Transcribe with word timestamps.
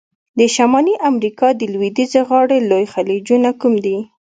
د 0.39 0.41
شمالي 0.55 0.95
امریکا 1.09 1.47
د 1.55 1.61
لویدیځه 1.73 2.21
غاړي 2.29 2.57
لوی 2.69 2.85
خلیجونه 2.93 3.49
کوم 3.61 3.73
دي؟ 3.85 3.97